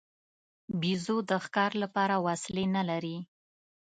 [0.79, 3.17] بیزو د ښکار لپاره وسلې نه لري.